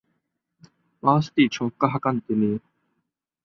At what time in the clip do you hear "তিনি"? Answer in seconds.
2.25-2.49